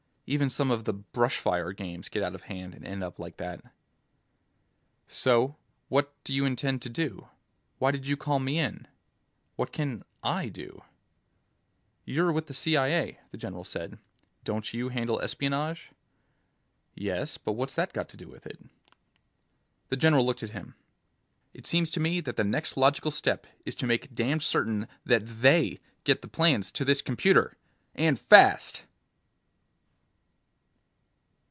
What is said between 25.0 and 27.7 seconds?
that They get the plans to this computer...